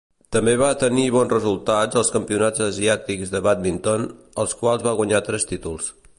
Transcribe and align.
També 0.35 0.53
va 0.59 0.69
tenir 0.83 1.03
bons 1.15 1.33
resultats 1.35 1.99
als 2.01 2.09
campionats 2.15 2.65
asiàtics 2.69 3.35
de 3.35 3.43
bàdminton, 3.49 4.09
als 4.45 4.57
quals 4.63 4.89
va 4.89 4.97
guanyar 5.03 5.23
tres 5.31 5.49
títols. 5.55 5.97